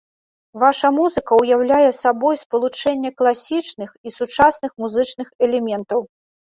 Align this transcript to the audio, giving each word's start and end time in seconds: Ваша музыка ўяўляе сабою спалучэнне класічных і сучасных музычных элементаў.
Ваша 0.61 0.87
музыка 0.95 1.37
ўяўляе 1.41 1.91
сабою 2.01 2.33
спалучэнне 2.43 3.09
класічных 3.23 3.89
і 4.07 4.19
сучасных 4.19 4.71
музычных 4.85 5.27
элементаў. 5.49 5.99